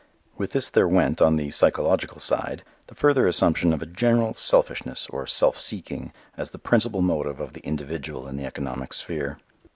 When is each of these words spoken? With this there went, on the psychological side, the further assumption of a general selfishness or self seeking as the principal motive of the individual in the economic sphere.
With 0.35 0.53
this 0.53 0.67
there 0.67 0.87
went, 0.87 1.21
on 1.21 1.35
the 1.35 1.51
psychological 1.51 2.17
side, 2.17 2.63
the 2.87 2.95
further 2.95 3.27
assumption 3.27 3.71
of 3.71 3.83
a 3.83 3.85
general 3.85 4.33
selfishness 4.33 5.05
or 5.11 5.27
self 5.27 5.59
seeking 5.59 6.11
as 6.35 6.49
the 6.49 6.57
principal 6.57 7.03
motive 7.03 7.39
of 7.39 7.53
the 7.53 7.61
individual 7.61 8.27
in 8.27 8.35
the 8.35 8.45
economic 8.45 8.93
sphere. 8.93 9.37